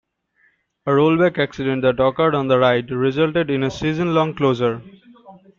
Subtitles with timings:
[0.87, 4.81] A rollback accident that occurred on the ride resulted in a season-long closure.